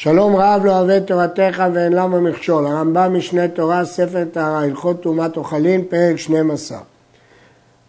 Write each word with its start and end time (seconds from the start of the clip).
שלום 0.00 0.36
רב 0.36 0.64
לא 0.64 0.78
אוהב 0.78 1.04
תורתך 1.04 1.62
ואין 1.72 1.92
למה 1.92 2.20
מכשול. 2.20 2.66
הרמב"ם 2.66 3.14
משנה 3.18 3.48
תורה, 3.48 3.84
ספר 3.84 4.24
טהרה, 4.32 4.60
הלכות 4.60 5.02
טומאת 5.02 5.36
אוכלים, 5.36 5.84
פרק 5.84 6.16
12. 6.16 6.78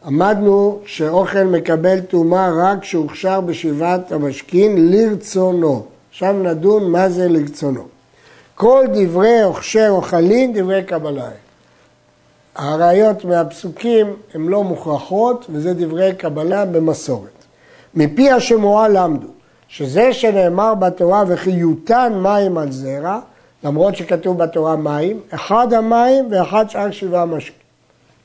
עמדנו 0.05 0.79
שאוכל 0.85 1.43
מקבל 1.43 1.99
טומאה 1.99 2.49
רק 2.55 2.81
כשהוכשר 2.81 3.41
בשבעת 3.41 4.11
המשכין 4.11 4.91
לרצונו. 4.91 5.85
עכשיו 6.09 6.33
נדון 6.33 6.91
מה 6.91 7.09
זה 7.09 7.27
לרצונו. 7.27 7.83
כל 8.55 8.85
דברי 8.93 9.43
אוכשר 9.43 9.87
אוכלים 9.89 10.53
דברי 10.53 10.83
קבלה. 10.83 11.29
הראיות 12.55 13.25
מהפסוקים 13.25 14.15
הן 14.33 14.41
לא 14.41 14.63
מוכרחות 14.63 15.45
וזה 15.49 15.73
דברי 15.73 16.13
קבלה 16.13 16.65
במסורת. 16.65 17.45
מפי 17.95 18.31
השמועה 18.31 18.87
למדו 18.87 19.27
שזה 19.69 20.13
שנאמר 20.13 20.75
בתורה 20.75 21.23
וכי 21.27 21.49
יותן 21.49 22.13
מים 22.23 22.57
על 22.57 22.71
זרע, 22.71 23.19
למרות 23.63 23.95
שכתוב 23.95 24.37
בתורה 24.37 24.75
מים, 24.75 25.19
אחד 25.29 25.73
המים 25.73 26.27
ואחד 26.31 26.69
שאר 26.69 26.91
שבעה 26.91 27.25
משקים. 27.25 27.53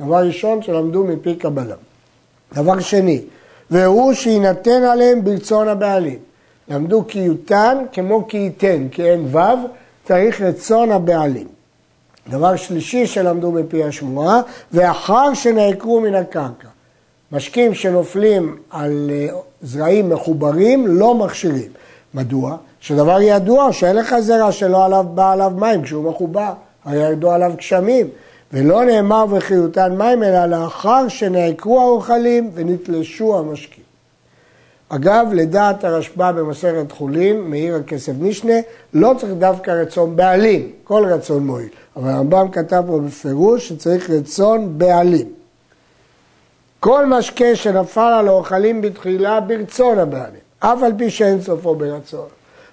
דבר 0.00 0.27
ראשון 0.27 0.62
שלמדו 0.62 1.05
מפי 1.05 1.36
קבלה. 1.36 1.74
דבר 2.55 2.80
שני, 2.80 3.22
והוא 3.70 4.12
שיינתן 4.12 4.83
עליהם 4.83 5.24
ברצון 5.24 5.69
הבעלים. 5.69 6.19
למדו 6.69 7.05
כי 7.09 7.19
יותן 7.19 7.78
כמו 7.92 8.28
כי 8.28 8.36
ייתן, 8.36 8.88
כי 8.88 9.02
אין 9.02 9.36
ו', 9.36 9.38
צריך 10.05 10.41
רצון 10.41 10.92
הבעלים. 10.92 11.47
דבר 12.28 12.56
שלישי 12.56 13.06
שלמדו 13.06 13.52
מפי 13.52 13.84
השמועה, 13.84 14.41
ואחר 14.72 15.34
שנעקרו 15.34 16.00
מן 16.00 16.14
הקרקע. 16.14 16.69
משקים 17.33 17.74
שנופלים 17.74 18.56
על 18.70 19.11
אה, 19.12 19.28
זרעים 19.64 20.09
מחוברים 20.09 20.86
לא 20.86 21.14
מכשירים. 21.14 21.70
מדוע? 22.14 22.56
שדבר 22.80 23.20
ידוע 23.20 23.72
שאין 23.72 23.96
לך 23.96 24.18
זרע 24.20 24.52
שלא 24.52 24.84
עליו 24.84 25.05
בא 25.14 25.32
עליו 25.32 25.52
מים 25.56 25.82
כשהוא 25.82 26.10
מחובר, 26.10 26.52
היה 26.84 27.10
ידוע 27.10 27.34
עליו 27.34 27.52
גשמים. 27.56 28.06
ולא 28.52 28.84
נאמר 28.84 29.24
וחיותן 29.30 29.97
מים 29.97 30.22
אלא 30.22 30.47
לאחר 30.47 31.08
שנעקרו 31.08 31.80
האוכלים 31.80 32.50
ונתלשו 32.55 33.39
המשקים. 33.39 33.84
אגב, 34.89 35.27
לדעת 35.33 35.84
הרשב"א 35.84 36.33
במסכת 36.33 36.92
חולין, 36.92 37.41
מאיר 37.41 37.74
הכסף 37.74 38.12
משנה, 38.20 38.55
לא 38.94 39.14
צריך 39.19 39.33
דווקא 39.33 39.70
רצון 39.70 40.17
בעלים, 40.17 40.70
כל 40.84 41.05
רצון 41.06 41.46
מועיל. 41.46 41.69
אבל 41.96 42.11
הרמב"ם 42.11 42.48
כתב 42.52 42.83
פה 42.86 43.00
בפירוש 43.00 43.69
שצריך 43.69 44.11
רצון 44.11 44.78
בעלים. 44.78 45.44
כל 46.84 47.06
משקה 47.06 47.56
שנפל 47.56 48.14
על 48.18 48.28
האוכלים 48.28 48.80
בתחילה 48.80 49.40
ברצון 49.40 49.98
הבעלים, 49.98 50.40
אף 50.58 50.82
על 50.82 50.92
פי 50.98 51.10
שאין 51.10 51.42
סופו 51.42 51.74
ברצון. 51.74 52.27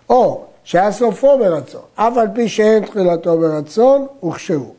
או 0.10 0.44
שהיה 0.64 0.92
סופו 0.92 1.38
ברצון, 1.38 1.82
אף 1.96 2.18
על 2.18 2.28
פי 2.36 2.50
שאין 2.50 2.86
תחילתו 2.86 3.38
ברצון, 3.38 4.08
הוכשרו. 4.20 4.74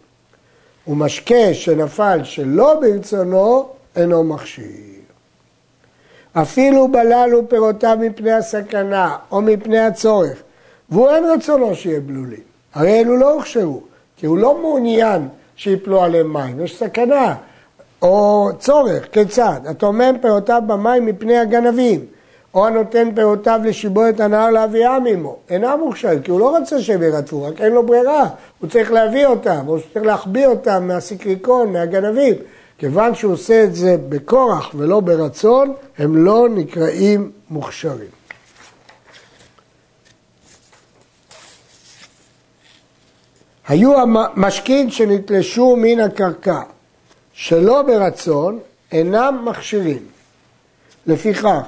ומשקה 0.87 1.55
שנפל 1.55 2.21
שלא 2.25 2.81
ברצונו, 2.81 3.69
אינו 3.97 4.25
מכשיר. 4.25 5.01
אפילו 6.33 6.89
בללו 6.89 7.49
פירותיו 7.49 7.99
מפני 8.01 8.33
הסכנה 8.33 9.17
או 9.31 9.43
מפני 9.43 9.79
הצורך, 9.79 10.43
והוא 10.91 11.11
אין 11.11 11.25
רצונו 11.25 11.75
שיהיה 11.75 12.01
בלולים. 12.01 12.43
הרי 12.75 13.01
אלו 13.01 13.17
לא 13.17 13.33
הוכשרו, 13.33 13.83
כי 14.17 14.27
הוא 14.27 14.39
לא 14.39 14.59
מעוניין 14.59 15.29
שיפלו 15.57 16.03
עליהם 16.03 16.33
מים, 16.33 16.61
יש 16.61 16.79
סכנה. 16.79 17.35
או 18.03 18.51
צורך, 18.59 19.09
כיצד? 19.13 19.61
הטומן 19.67 20.15
פירותיו 20.21 20.63
במים 20.67 21.07
מפני 21.07 21.39
הגנבים, 21.39 22.07
או 22.55 22.67
הנותן 22.67 23.15
פירותיו 23.15 23.61
לשיבולת 23.65 24.21
הנהר 24.21 24.51
להביאם 24.51 25.07
עמו, 25.07 25.37
אינם 25.51 25.79
מוכשרים, 25.81 26.23
כי 26.23 26.31
הוא 26.31 26.41
לא 26.41 26.59
רוצה 26.59 26.83
שהם 26.83 27.03
ירדפו, 27.03 27.43
רק 27.43 27.61
אין 27.61 27.73
לו 27.73 27.87
ברירה, 27.87 28.29
הוא 28.59 28.71
צריך 28.71 28.93
להביא 28.93 29.27
אותם, 29.27 29.65
או 29.69 29.79
צריך 29.93 30.07
להחביא 30.07 30.47
אותם 30.47 30.89
מהסיקריקון, 30.89 31.73
מהגנבים. 31.73 32.35
כיוון 32.79 33.15
שהוא 33.15 33.33
עושה 33.33 33.65
את 33.65 33.75
זה 33.75 33.97
בכורח 34.09 34.71
ולא 34.75 35.01
ברצון, 35.01 35.75
הם 35.99 36.25
לא 36.25 36.49
נקראים 36.55 37.31
מוכשרים. 37.51 38.11
היו 43.69 44.01
המשקים 44.01 44.91
שנתלשו 44.91 45.77
מן 45.77 46.01
הקרקע 46.01 46.61
שלא 47.43 47.83
ברצון 47.83 48.59
אינם 48.93 49.43
מכשירים. 49.45 49.99
לפיכך, 51.07 51.61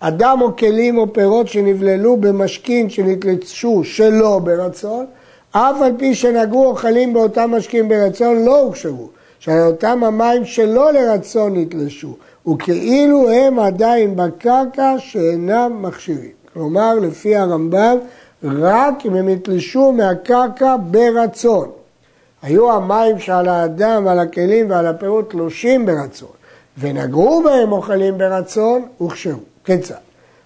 אדם 0.00 0.38
או 0.40 0.56
כלים 0.56 0.98
או 0.98 1.12
פירות 1.12 1.48
שנבללו 1.48 2.16
במשכין 2.16 2.90
שנתלשו 2.90 3.84
שלא 3.84 4.38
ברצון, 4.38 5.06
אף 5.50 5.82
על 5.82 5.92
פי 5.98 6.14
שנגעו 6.14 6.66
אוכלים 6.66 7.12
באותם 7.12 7.50
משכין 7.50 7.88
ברצון 7.88 8.44
לא 8.44 8.60
הוכשרו, 8.60 9.08
שהרי 9.38 9.66
אותם 9.66 10.04
המים 10.04 10.44
שלא 10.44 10.92
לרצון 10.92 11.56
נתלשו, 11.56 12.16
וכאילו 12.48 13.30
הם 13.30 13.58
עדיין 13.58 14.16
בקרקע 14.16 14.94
שאינם 14.98 15.82
מכשירים. 15.82 16.32
כלומר, 16.52 16.94
לפי 16.94 17.36
הרמב"ם, 17.36 17.96
רק 18.44 19.06
אם 19.06 19.14
הם 19.14 19.28
נתלשו 19.28 19.92
מהקרקע 19.92 20.76
ברצון. 20.90 21.77
היו 22.42 22.72
המים 22.72 23.18
שעל 23.18 23.48
האדם, 23.48 24.08
על 24.08 24.18
הכלים 24.18 24.70
ועל 24.70 24.86
הפירות 24.86 25.30
תלושים 25.30 25.86
ברצון, 25.86 26.28
ונגעו 26.78 27.42
בהם 27.42 27.72
אוכלים 27.72 28.18
ברצון, 28.18 28.82
הוכשרו. 28.98 29.40
כיצד? 29.64 29.94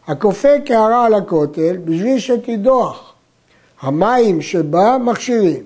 הכופה 0.07 0.49
קערה 0.65 1.07
על 1.07 1.15
הכותל 1.15 1.77
בשביל 1.85 2.19
שתידוח. 2.19 3.13
המים 3.83 4.43
שבה 4.43 4.97
מכשירים, 4.99 5.63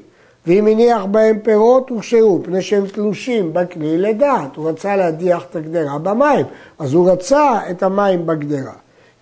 ואם 0.46 0.66
הניח 0.66 1.04
בהם 1.04 1.38
פירות 1.38 1.90
הוכשרו, 1.90 2.40
פני 2.44 2.62
שהם 2.62 2.86
תלושים 2.86 3.52
בכלי 3.52 3.98
לדעת. 3.98 4.56
הוא 4.56 4.68
רצה 4.68 4.96
להדיח 4.96 5.44
את 5.50 5.56
הגדרה 5.56 5.98
במים, 5.98 6.46
אז 6.78 6.94
הוא 6.94 7.10
רצה 7.10 7.60
את 7.70 7.82
המים 7.82 8.26
בגדרה. 8.26 8.72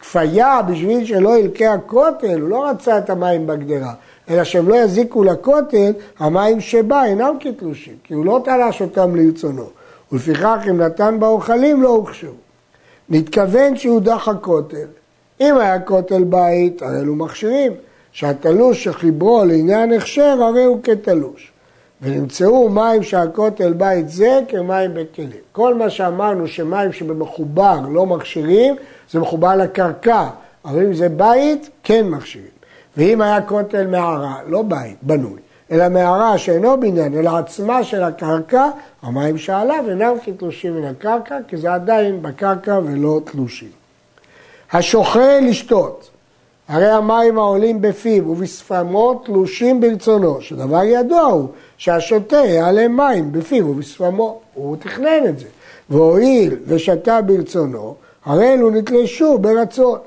כפיה 0.01 0.63
בשביל 0.63 1.05
שלא 1.05 1.39
ילקה 1.39 1.73
הכותל, 1.73 2.41
הוא 2.41 2.49
לא 2.49 2.69
רצה 2.71 2.99
את 2.99 3.11
המים 3.11 3.47
בגדרה. 3.47 3.93
אלא 4.31 4.45
שהם 4.45 4.69
לא 4.69 4.75
יזיקו 4.75 5.25
לכותל, 5.25 5.93
המים 6.19 6.61
שבה 6.61 7.05
אינם 7.05 7.37
כתלושים, 7.41 7.95
כי 8.05 8.15
הוא 8.15 8.25
לא 8.25 8.41
תלש 8.45 8.83
אותם 8.83 9.17
לרצונו. 9.17 9.67
ולפיכך 10.13 10.59
אם 10.71 10.81
נתן 10.81 11.17
באוכלים 11.21 11.83
לא 11.83 11.89
הוכשרו. 11.89 12.33
נתכוון 13.09 13.77
שהודח 13.77 14.29
הכותל. 14.29 14.87
אם 15.41 15.59
היה 15.59 15.81
כותל 15.81 16.25
בית, 16.25 16.83
הרי 16.83 17.01
אלו 17.01 17.15
מכשירים, 17.15 17.73
שהתלוש 18.13 18.85
שחיברו 18.85 19.45
לעניין 19.45 19.93
הכשר, 19.93 20.39
הרי 20.43 20.65
הוא 20.65 20.79
כתלוש. 20.83 21.53
ונמצאו 22.03 22.69
מים 22.69 23.03
שהכותל 23.03 23.73
בית 23.73 24.09
זה 24.09 24.41
כמים 24.49 24.91
בכלים. 24.95 25.41
כל 25.53 25.75
מה 25.75 25.91
שאמרנו 25.91 26.49
שמים 26.49 26.93
שבמחובר 26.93 27.81
לא 27.91 28.07
מכשירים, 28.07 28.77
זה 29.11 29.19
מחובר 29.19 29.57
לקרקע, 29.57 30.29
אבל 30.65 30.87
אם 30.87 30.95
זה 30.95 31.09
בית, 31.09 31.71
כן 31.83 32.09
מכשירים. 32.09 32.54
ואם 32.97 33.21
היה 33.21 33.43
כותל 33.43 33.87
מערה, 33.87 34.37
לא 34.47 34.63
בית, 34.63 34.97
בנוי, 35.03 35.41
אלא 35.71 35.89
מערה 35.89 36.39
שאינו 36.39 36.81
בניין, 36.81 37.19
אלא 37.19 37.37
עצמה 37.37 37.85
של 37.85 38.03
הקרקע, 38.03 38.69
המים 39.03 39.39
שעליו 39.39 39.85
אינם 39.89 40.15
כתלושים 40.25 40.77
מן 40.77 40.85
הקרקע, 40.85 41.39
כי 41.49 41.57
זה 41.57 41.75
עדיין 41.75 42.23
בקרקע 42.23 42.79
ולא 42.85 43.21
תלושים. 43.25 43.71
השוכר 44.73 45.39
לשתות, 45.43 46.11
הרי 46.69 46.91
המים 46.91 47.39
העולים 47.39 47.81
בפיו 47.81 48.29
ובשפמו 48.29 49.23
תלושים 49.25 49.81
ברצונו, 49.81 50.41
שדבר 50.41 50.85
ידוע 50.85 51.21
הוא 51.21 51.49
שהשותה 51.77 52.37
יעלה 52.37 52.89
מים 52.89 53.33
בפיו 53.33 53.69
ובשפמו, 53.69 54.41
הוא 54.55 54.77
תכנן 54.77 55.27
את 55.29 55.39
זה. 55.39 55.47
והואיל 55.91 56.57
ושתה 56.67 57.23
ברצונו, 57.23 57.95
הרי 58.25 58.53
אלו 58.53 58.71
נתלשו 58.71 59.39
ברצון. 59.39 59.99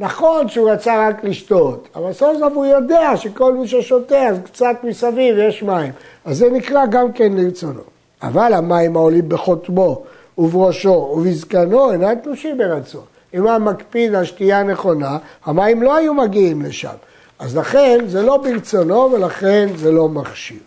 נכון 0.00 0.48
שהוא 0.48 0.70
רצה 0.70 1.08
רק 1.08 1.24
לשתות, 1.24 1.88
אבל 1.94 2.12
סוף 2.12 2.38
סוף 2.38 2.52
הוא 2.54 2.66
יודע 2.66 3.16
שכל 3.16 3.54
מי 3.54 3.68
ששותה, 3.68 4.28
אז 4.28 4.38
קצת 4.44 4.76
מסביב 4.84 5.38
יש 5.38 5.62
מים. 5.62 5.92
אז 6.24 6.38
זה 6.38 6.50
נקרא 6.50 6.86
גם 6.86 7.12
כן 7.12 7.32
לרצונו. 7.32 7.80
אבל 8.22 8.52
המים 8.52 8.96
העולים 8.96 9.28
בחותמו 9.28 10.02
ובראשו 10.38 11.12
ובזקנו 11.16 11.92
אינם 11.92 12.14
תלושים 12.14 12.58
ברצון. 12.58 13.02
אם 13.34 13.46
היה 13.46 13.58
מקפיד 13.58 14.14
על 14.14 14.24
שתייה 14.24 14.62
נכונה, 14.62 15.18
המים 15.44 15.82
לא 15.82 15.96
היו 15.96 16.14
מגיעים 16.14 16.62
לשם. 16.62 16.94
אז 17.38 17.56
לכן 17.56 17.98
זה 18.06 18.22
לא 18.22 18.36
ברצונו 18.36 19.12
ולכן 19.12 19.68
זה 19.76 19.92
לא 19.92 20.08
מכשיר. 20.08 20.60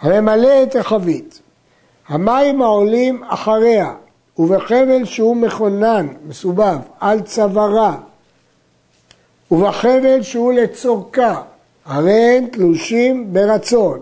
הממלא 0.00 0.62
את 0.62 0.76
החבית, 0.76 1.40
המים 2.08 2.62
העולים 2.62 3.22
אחריה 3.28 3.92
ובחבל 4.38 5.04
שהוא 5.04 5.36
מכונן, 5.36 6.06
מסובב, 6.26 6.78
על 7.00 7.20
צווארה 7.20 7.96
ובחבל 9.50 10.22
שהוא 10.22 10.52
לצורכה, 10.52 11.42
הרי 11.86 12.36
הם 12.38 12.46
תלושים 12.46 13.32
ברצון. 13.32 14.00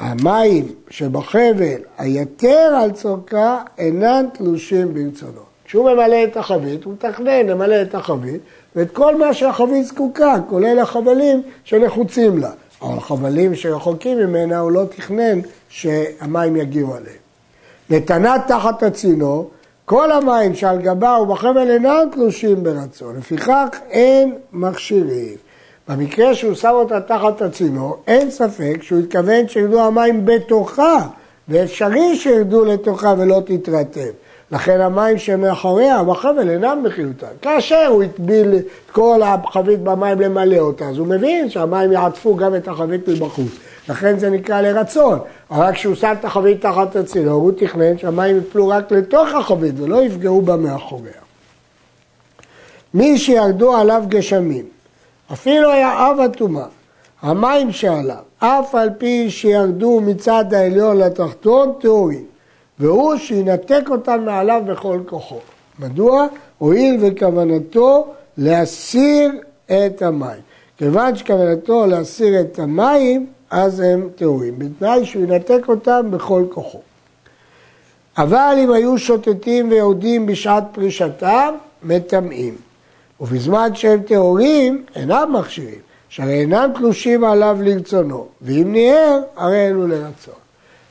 המים 0.00 0.66
שבחבל 0.90 1.80
היתר 1.98 2.78
על 2.82 2.90
צורכה 2.92 3.62
אינם 3.78 4.24
תלושים 4.32 4.94
ברצונו. 4.94 5.40
כשהוא 5.64 5.90
ממלא 5.90 6.24
את 6.24 6.36
החבית, 6.36 6.84
הוא 6.84 6.92
מתכנן 6.92 7.46
למלא 7.46 7.82
את 7.82 7.94
החבית, 7.94 8.40
ואת 8.76 8.90
כל 8.90 9.16
מה 9.16 9.34
שהחבית 9.34 9.86
זקוקה, 9.86 10.34
כולל 10.48 10.78
החבלים 10.78 11.42
שנחוצים 11.64 12.38
לה. 12.38 12.50
אבל 12.82 12.98
החבלים 12.98 13.54
שרחוקים 13.54 14.18
ממנה 14.18 14.58
הוא 14.58 14.70
לא 14.70 14.84
תכנן 14.96 15.40
שהמים 15.68 16.56
יגיעו 16.56 16.94
עליהם. 16.94 17.16
נתנה 17.90 18.36
תחת 18.48 18.82
הצינור, 18.82 19.50
כל 19.90 20.12
המים 20.12 20.54
שעל 20.54 20.78
גבה 20.82 21.18
ובחבל 21.22 21.70
אינם 21.70 22.08
תלושים 22.12 22.62
ברצון, 22.62 23.16
לפיכך 23.16 23.68
אין 23.90 24.34
מכשירים. 24.52 25.34
במקרה 25.88 26.34
שהוא 26.34 26.54
שם 26.54 26.70
אותה 26.72 27.00
תחת 27.00 27.42
הצינור, 27.42 28.02
אין 28.06 28.30
ספק 28.30 28.76
שהוא 28.82 28.98
התכוון 28.98 29.48
שירדו 29.48 29.80
המים 29.80 30.26
בתוכה, 30.26 31.06
ואפשרי 31.48 32.16
שירדו 32.16 32.64
לתוכה 32.64 33.14
ולא 33.18 33.42
תתרטב. 33.46 34.10
לכן 34.52 34.80
המים 34.80 35.18
שמאחוריה, 35.18 36.02
בחבל, 36.02 36.50
אינם 36.50 36.82
מחיותן. 36.84 37.26
כאשר 37.42 37.86
הוא 37.86 38.02
הטביל 38.02 38.54
את 38.54 38.90
כל 38.92 39.20
החבית 39.24 39.80
במים 39.80 40.20
למלא 40.20 40.58
אותה, 40.58 40.84
אז 40.88 40.98
הוא 40.98 41.06
מבין 41.06 41.50
שהמים 41.50 41.92
יעטפו 41.92 42.36
גם 42.36 42.54
את 42.54 42.68
החבית 42.68 43.08
מבחוץ. 43.08 43.50
לכן 43.88 44.18
זה 44.18 44.30
נקרא 44.30 44.60
לרצון. 44.60 45.18
אבל 45.50 45.72
כשהוא 45.72 45.94
שם 45.94 46.14
את 46.20 46.24
החבית 46.24 46.60
תחת 46.60 46.96
הצינור, 46.96 47.42
הוא 47.42 47.52
תכנן 47.56 47.98
שהמים 47.98 48.38
יפלו 48.38 48.68
רק 48.68 48.92
לתוך 48.92 49.28
החבית 49.34 49.74
ולא 49.80 50.02
יפגעו 50.02 50.42
בה 50.42 50.56
מאחוריה. 50.56 51.12
מי 52.94 53.18
שירדו 53.18 53.76
עליו 53.76 54.02
גשמים, 54.08 54.64
אפילו 55.32 55.70
היה 55.70 56.10
אב 56.10 56.20
הטומאה, 56.20 56.66
המים 57.22 57.72
שעליו, 57.72 58.16
אף 58.38 58.74
על 58.74 58.90
פי 58.98 59.30
שירדו 59.30 60.00
מצד 60.00 60.54
העליון 60.54 60.98
לתחתון, 60.98 61.72
טהורים. 61.80 62.24
והוא 62.80 63.16
שינתק 63.16 63.82
אותם 63.90 64.20
מעליו 64.24 64.62
בכל 64.66 65.00
כוחו. 65.06 65.38
מדוע? 65.78 66.26
הואיל 66.58 66.96
וכוונתו 67.00 68.06
להסיר 68.38 69.30
את 69.66 70.02
המים. 70.02 70.40
כיוון 70.78 71.16
שכוונתו 71.16 71.86
להסיר 71.86 72.40
את 72.40 72.58
המים, 72.58 73.26
אז 73.50 73.80
הם 73.80 74.08
טהורים, 74.14 74.58
בתנאי 74.58 75.06
שהוא 75.06 75.22
ינתק 75.22 75.68
אותם 75.68 76.06
בכל 76.10 76.44
כוחו. 76.50 76.80
אבל 78.18 78.54
אם 78.58 78.72
היו 78.72 78.98
שוטטים 78.98 79.70
ויורדים 79.70 80.26
בשעת 80.26 80.64
פרישתם, 80.72 81.54
מטמאים. 81.82 82.54
ובזמן 83.20 83.74
שהם 83.74 84.02
טהורים, 84.02 84.84
אינם 84.96 85.36
מכשירים, 85.38 85.80
שהרי 86.08 86.40
אינם 86.40 86.70
תלושים 86.74 87.24
עליו 87.24 87.58
לרצונו, 87.62 88.26
ואם 88.42 88.72
ניער, 88.72 89.20
הרי 89.36 89.66
אלו 89.68 89.86
לרצון. 89.86 90.34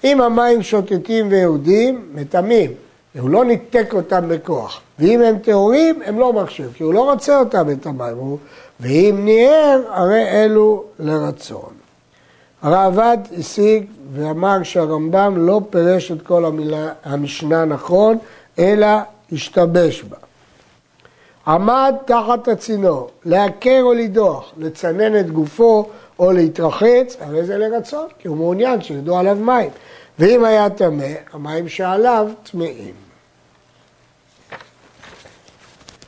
אם 0.03 0.21
המים 0.21 0.61
שוטטים 0.61 1.27
ויורדים, 1.31 2.09
מטמאים. 2.13 2.71
הוא 3.19 3.29
לא 3.29 3.45
ניתק 3.45 3.93
אותם 3.93 4.29
בכוח. 4.29 4.81
ואם 4.99 5.21
הם 5.21 5.37
טהורים, 5.39 6.01
הם 6.05 6.19
לא 6.19 6.33
מכשירים, 6.33 6.71
כי 6.73 6.83
הוא 6.83 6.93
לא 6.93 7.11
רוצה 7.11 7.39
אותם 7.39 7.69
את 7.71 7.85
המים. 7.85 8.37
ואם 8.79 9.21
ניער, 9.23 9.81
הרי 9.89 10.29
אלו 10.29 10.83
לרצון. 10.99 11.73
הרעב"ד 12.61 13.17
השיג 13.39 13.85
ואמר 14.13 14.63
שהרמב"ם 14.63 15.33
לא 15.37 15.61
פירש 15.69 16.11
את 16.11 16.21
כל 16.21 16.45
המילה, 16.45 16.89
המשנה 17.03 17.65
נכון, 17.65 18.17
אלא 18.59 18.87
השתבש 19.31 20.03
בה. 20.03 20.17
עמד 21.47 21.95
תחת 22.05 22.47
הצינור, 22.47 23.09
לעקר 23.25 23.79
או 23.81 23.93
לדוח, 23.93 24.51
לצנן 24.57 25.19
את 25.19 25.31
גופו 25.31 25.89
או 26.19 26.31
להתרחץ, 26.31 27.17
הרי 27.19 27.45
זה 27.45 27.57
לרצון, 27.57 28.07
כי 28.19 28.27
הוא 28.27 28.37
מעוניין 28.37 28.81
שירדו 28.81 29.17
עליו 29.17 29.35
מים. 29.35 29.69
ואם 30.19 30.45
היה 30.45 30.69
טמא, 30.69 31.13
המים 31.33 31.69
שעליו 31.69 32.27
טמאים. 32.51 32.93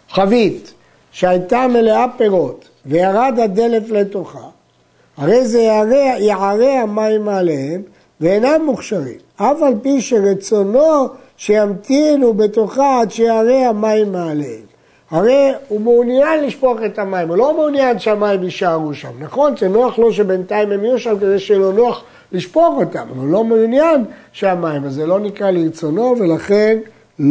חבית 0.09 0.73
שהייתה 1.11 1.67
מלאה 1.67 2.05
פירות 2.17 2.69
וירד 2.85 3.39
הדלף 3.43 3.89
לתוכה, 3.89 4.47
הרי 5.17 5.47
זה 5.47 5.59
יערה, 5.59 6.19
יערה 6.19 6.81
המים 6.81 7.29
עליהם 7.29 7.81
ואינם 8.21 8.65
מוכשרים, 8.65 9.17
אף 9.35 9.61
על 9.61 9.73
פי 9.81 10.01
שרצונו 10.01 11.07
שימתינו 11.37 12.33
בתוכה 12.33 13.01
עד 13.01 13.11
שיערה 13.11 13.69
המים 13.69 14.11
מעליהם. 14.11 14.70
הרי 15.11 15.51
הוא 15.67 15.81
מעוניין 15.81 16.43
לשפוך 16.43 16.77
את 16.85 16.99
המים, 16.99 17.27
הוא 17.27 17.37
לא 17.37 17.53
מעוניין 17.53 17.99
שהמים 17.99 18.43
יישארו 18.43 18.93
שם. 18.93 19.11
נכון, 19.19 19.57
זה 19.57 19.67
נוח 19.67 19.99
לו 19.99 20.13
שבינתיים 20.13 20.71
הם 20.71 20.83
יהיו 20.83 20.99
שם 20.99 21.17
כדי 21.19 21.55
לו 21.57 21.71
נוח 21.71 22.03
לשפוך 22.31 22.75
אותם, 22.77 23.07
אבל 23.11 23.17
הוא 23.17 23.31
לא 23.31 23.43
מעוניין 23.43 24.05
שהמים, 24.31 24.85
אז 24.85 24.93
זה 24.93 25.05
לא 25.05 25.19
נקרא 25.19 25.51
לרצונו 25.51 26.15
ולכן 26.19 26.77
אה, 27.19 27.25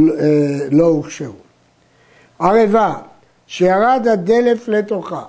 לא 0.71 0.85
הוכשרו. 0.85 1.33
ערבה, 2.39 2.95
שירד 3.47 4.07
הדלף 4.13 4.69
לתוכה, 4.69 5.23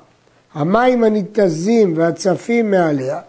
המים 0.53 1.03
הניתזים 1.03 1.93
והצפים 1.95 2.71
מעליה, 2.71 3.19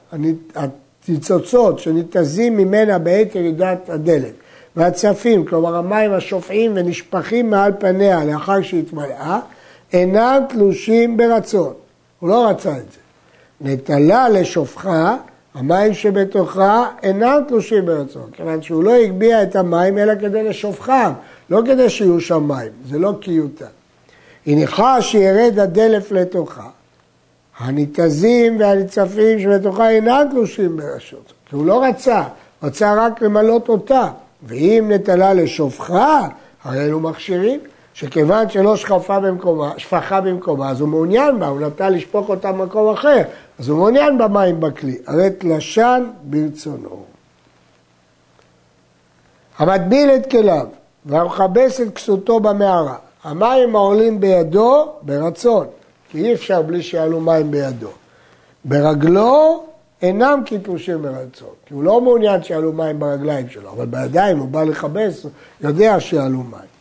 הניצוצות 1.09 1.79
שניתזים 1.79 2.57
ממנה 2.57 2.99
בעת 2.99 3.35
ירידת 3.35 3.89
הדלף, 3.89 4.33
והצפים, 4.77 5.45
כלומר 5.45 5.77
המים 5.77 6.13
השופעים 6.13 6.73
ונשפכים 6.75 7.51
מעל 7.51 7.73
פניה 7.79 8.25
לאחר 8.25 8.63
שהתמלאה, 8.63 9.41
אינם 9.93 10.43
תלושים 10.49 11.17
ברצון. 11.17 11.73
הוא 12.21 12.29
לא 12.29 12.49
רצה 12.49 12.71
את 12.71 12.93
זה. 12.93 12.99
נטלה 13.61 14.29
לשופחה, 14.29 15.17
המים 15.55 15.95
שבתוכה 15.95 16.89
אינם 17.03 17.41
תלושים 17.49 17.87
ברצון, 17.87 18.31
כיוון 18.33 18.63
שהוא 18.63 18.85
לא 18.85 18.95
הגביה 18.95 19.43
את 19.43 19.57
המים 19.57 19.99
אלא 19.99 20.15
כדי 20.21 20.43
לשופכם, 20.43 21.13
לא 21.51 21.61
כדי 21.67 21.91
שיהיו 21.91 22.21
שם 22.21 22.49
מים, 22.49 22.73
זה 22.89 22.99
לא 22.99 23.13
קיוטה. 23.21 23.67
הניחה 24.47 25.03
שירד 25.03 25.59
הדלף 25.59 26.13
לתוכה, 26.13 26.69
הניתזים 27.59 28.61
והניצפים 28.61 29.41
שבתוכה 29.41 29.91
אינם 29.91 30.27
תלושים 30.31 30.77
ברשות, 30.77 31.33
כי 31.49 31.57
הוא 31.57 31.67
לא 31.67 31.85
רצה, 31.85 32.23
רצה 32.63 32.95
רק 32.95 33.23
למלות 33.23 33.69
אותה. 33.69 34.09
ואם 34.43 34.91
נטלה 34.95 35.35
לשופחה, 35.35 36.29
הרי 36.65 36.85
אלו 36.85 37.01
מכשירים, 37.01 37.61
שכיוון 37.95 38.49
שלא 38.49 38.77
שפכה 38.77 39.21
במקומה, 39.21 39.73
שפכה 39.77 40.21
במקומה, 40.21 40.71
אז 40.71 40.81
הוא 40.81 40.89
מעוניין 40.89 41.41
בה, 41.41 41.47
הוא 41.47 41.61
נטה 41.61 41.89
לשפוך 41.89 42.29
אותה 42.29 42.53
במקום 42.53 42.93
אחר, 42.93 43.23
אז 43.59 43.69
הוא 43.69 43.79
מעוניין 43.79 44.19
במים 44.19 44.61
בכלי, 44.61 44.99
הרי 45.07 45.31
תלשן 45.31 46.05
ברצונו. 46.23 47.05
המטביל 49.59 50.11
את 50.11 50.31
כליו 50.31 50.67
והמכבס 51.07 51.81
את 51.81 51.95
כסותו 51.95 52.41
במערה, 52.41 52.97
המים 53.25 53.77
העולים 53.77 54.21
בידו 54.21 54.93
ברצון, 55.03 55.67
כי 56.11 56.25
אי 56.25 56.33
אפשר 56.33 56.63
בלי 56.63 56.83
שיעלו 56.83 57.21
מים 57.21 57.51
בידו. 57.51 57.89
ברגלו 58.65 59.65
אינם 60.03 60.43
קיפושים 60.47 61.03
מרצון, 61.03 61.49
כי 61.67 61.75
הוא 61.75 61.83
לא 61.83 62.01
מעוניין 62.01 62.43
שיעלו 62.43 62.73
מים 62.73 62.99
ברגליים 62.99 63.49
שלו, 63.49 63.71
אבל 63.71 63.87
בידיים 63.87 64.39
הוא 64.39 64.49
בא 64.49 64.65
לכבס, 64.65 65.27
יודע 65.61 66.01
שיעלו 66.01 66.39
מים. 66.39 66.73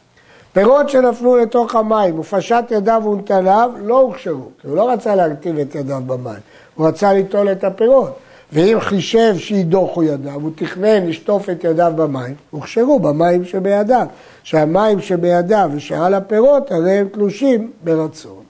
פירות 0.54 0.90
שנפלו 0.90 1.38
לתוך 1.38 1.76
המים 1.76 2.20
ופשט 2.20 2.66
ידיו 2.72 3.04
ונטליו 3.06 3.72
לא 3.84 4.02
הוכשרו, 4.02 4.50
כי 4.62 4.68
הוא 4.68 4.76
לא 4.76 4.92
רצה 4.92 5.16
להרטיב 5.16 5.60
את 5.60 5.76
ידיו 5.76 6.02
במים, 6.08 6.40
הוא 6.76 6.88
רצה 6.88 7.14
ליטול 7.14 7.52
את 7.52 7.64
הפירות. 7.64 8.18
ואם 8.54 8.78
חישב 8.80 9.36
שידוחו 9.38 10.04
ידיו, 10.04 10.34
הוא 10.34 10.52
תכנן 10.56 11.08
לשטוף 11.08 11.50
את 11.50 11.64
ידיו 11.64 11.94
במים, 11.96 12.36
הוכשרו 12.52 13.00
במים 13.00 13.46
שבידיו. 13.46 14.06
שהמים 14.44 15.02
שבידיו 15.02 15.70
ושעל 15.74 16.14
הפירות 16.14 16.72
הרי 16.72 16.92
הם 16.92 17.08
תלושים 17.08 17.72
ברצון. 17.84 18.44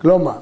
כלומר, 0.00 0.38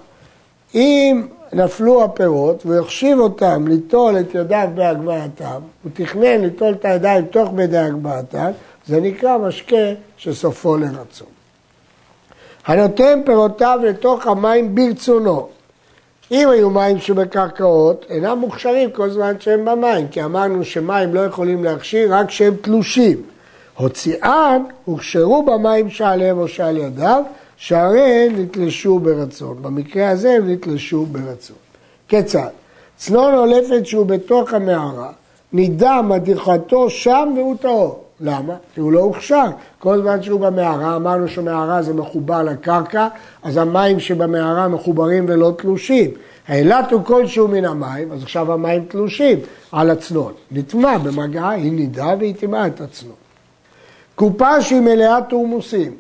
אם 0.74 1.26
נפלו 1.52 2.04
הפירות 2.04 2.66
והוא 2.66 2.80
החשיב 2.80 3.18
אותם 3.18 3.68
ליטול 3.68 4.18
את 4.20 4.34
ידיו 4.34 4.68
בהגבהתם, 4.74 5.60
הוא 5.82 5.92
תכנן 5.94 6.40
ליטול 6.40 6.72
את 6.72 6.84
הידיים 6.84 7.26
תוך 7.26 7.50
כדי 7.56 7.78
הגבהתם, 7.78 8.50
זה 8.86 9.00
נקרא 9.00 9.38
משקה 9.38 9.92
שסופו 10.16 10.76
לרצון. 10.76 11.28
הנותן 12.66 13.20
פירותיו 13.26 13.80
לתוך 13.82 14.26
המים 14.26 14.74
ברצונו. 14.74 15.48
אם 16.30 16.48
היו 16.48 16.70
מים 16.70 16.98
שבקרקעות, 16.98 18.06
אינם 18.08 18.38
מוכשרים 18.38 18.90
כל 18.90 19.10
זמן 19.10 19.34
שהם 19.40 19.64
במים, 19.64 20.08
כי 20.08 20.24
אמרנו 20.24 20.64
שמים 20.64 21.14
לא 21.14 21.20
יכולים 21.20 21.64
להכשיר 21.64 22.14
רק 22.14 22.28
כשהם 22.28 22.54
תלושים. 22.60 23.22
הוציאן 23.76 24.62
הוכשרו 24.84 25.42
במים 25.42 25.90
שעליהם 25.90 26.38
או 26.38 26.48
שעל 26.48 26.76
ידיו, 26.76 27.22
שהרי 27.58 28.28
נתלשו 28.36 28.98
ברצון. 28.98 29.62
במקרה 29.62 30.10
הזה 30.10 30.30
הם 30.30 30.50
נתלשו 30.50 31.06
ברצון. 31.06 31.56
כיצד? 32.08 32.48
צנון 32.96 33.34
עולפת 33.34 33.86
שהוא 33.86 34.06
בתוך 34.06 34.52
המערה, 34.52 35.10
נידה 35.52 36.02
מדיחתו 36.02 36.90
שם 36.90 37.32
והוא 37.36 37.56
טהור. 37.60 38.04
למה? 38.20 38.54
כי 38.74 38.80
הוא 38.80 38.92
לא 38.92 39.00
הוכשר. 39.00 39.44
כל 39.78 39.98
זמן 40.02 40.22
שהוא 40.22 40.40
במערה, 40.40 40.96
אמרנו 40.96 41.28
שמערה 41.28 41.82
זה 41.82 41.94
מחובר 41.94 42.42
לקרקע, 42.42 43.08
אז 43.42 43.56
המים 43.56 44.00
שבמערה 44.00 44.68
מחוברים 44.68 45.24
ולא 45.28 45.52
תלושים. 45.58 46.10
האילת 46.48 46.92
הוא 46.92 47.04
כלשהו 47.04 47.48
מן 47.48 47.64
המים, 47.64 48.12
אז 48.12 48.22
עכשיו 48.22 48.52
המים 48.52 48.84
תלושים 48.88 49.38
על 49.72 49.90
הצנון. 49.90 50.32
נטמע 50.52 50.98
במגעה, 50.98 51.50
היא 51.50 51.72
נידה 51.72 52.14
והיא 52.18 52.34
טימאה 52.34 52.66
את 52.66 52.80
הצנון. 52.80 53.14
קופה 54.14 54.62
שהיא 54.62 54.80
מלאה 54.80 55.18
תורמוסים, 55.28 55.92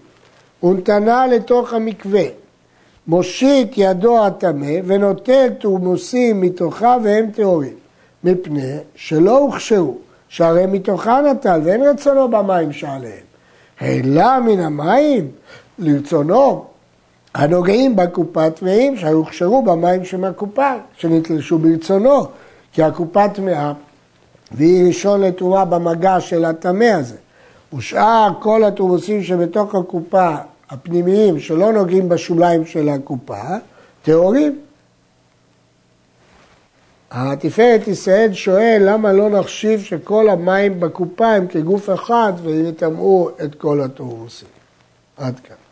ונתנה 0.62 1.26
לתוך 1.26 1.72
המקווה, 1.72 2.24
מושיט 3.06 3.72
ידו 3.76 4.26
הטמא 4.26 4.72
ונוטל 4.84 5.48
תורמוסים 5.58 6.40
מתוכה 6.40 6.96
והם 7.02 7.30
טהורים, 7.30 7.74
מפני 8.24 8.76
שלא 8.94 9.38
הוכשרו, 9.38 9.96
שהרי 10.28 10.66
מתוכה 10.66 11.20
נטל 11.20 11.60
ואין 11.64 11.82
רצונו 11.82 12.28
במים 12.28 12.72
שעליהם. 12.72 13.28
העלה 13.80 14.38
מן 14.40 14.60
המים 14.60 15.30
לרצונו 15.78 16.64
הנוגעים 17.34 17.96
בקופה 17.96 18.50
טמאים 18.50 18.96
שהוכשרו 18.96 19.62
במים 19.62 20.04
שמהקופה, 20.04 20.72
שנתלשו 20.96 21.58
ברצונו, 21.58 22.26
כי 22.72 22.82
הקופה 22.82 23.28
טמאה 23.28 23.72
והיא 24.52 24.86
ראשון 24.86 25.20
לטומאה 25.20 25.64
במגע 25.64 26.20
של 26.20 26.44
הטמא 26.44 26.84
הזה. 26.84 27.16
ושאר 27.76 28.28
כל 28.40 28.64
התורמוסים 28.64 29.22
שבתוך 29.22 29.74
הקופה 29.74 30.36
הפנימיים 30.70 31.40
שלא 31.40 31.72
נוגעים 31.72 32.08
בשוליים 32.08 32.66
של 32.66 32.88
הקופה, 32.88 33.42
טהורים. 34.02 34.58
התפארת 37.10 37.88
ישראל 37.88 38.32
שואל 38.32 38.82
למה 38.86 39.12
לא 39.12 39.30
נחשיב 39.30 39.80
שכל 39.80 40.28
המים 40.28 40.80
בקופה 40.80 41.26
הם 41.26 41.46
כגוף 41.46 41.90
אחד 41.90 42.32
ויטמאו 42.42 43.30
את 43.44 43.54
כל 43.54 43.80
התורמוסים. 43.80 44.48
עד 45.16 45.40
כאן. 45.40 45.67